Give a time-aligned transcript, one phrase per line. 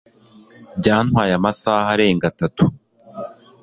[0.79, 2.63] Byantwaye amasaha arenga atatu